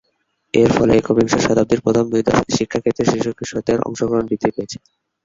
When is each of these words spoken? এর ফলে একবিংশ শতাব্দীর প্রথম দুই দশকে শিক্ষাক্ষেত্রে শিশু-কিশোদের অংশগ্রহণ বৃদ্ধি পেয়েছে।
এর 0.53 0.69
ফলে 0.73 0.93
একবিংশ 0.95 1.33
শতাব্দীর 1.39 1.83
প্রথম 1.85 2.05
দুই 2.11 2.21
দশকে 2.27 2.51
শিক্ষাক্ষেত্রে 2.57 3.03
শিশু-কিশোদের 3.05 3.77
অংশগ্রহণ 3.81 4.25
বৃদ্ধি 4.27 4.49
পেয়েছে। 4.55 4.77